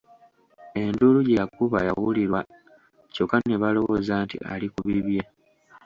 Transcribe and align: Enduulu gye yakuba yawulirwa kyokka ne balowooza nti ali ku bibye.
Enduulu 0.81 1.19
gye 1.25 1.37
yakuba 1.41 1.77
yawulirwa 1.87 2.39
kyokka 3.13 3.37
ne 3.45 3.55
balowooza 3.61 4.13
nti 4.23 4.37
ali 4.51 4.67
ku 4.73 4.79
bibye. 4.87 5.21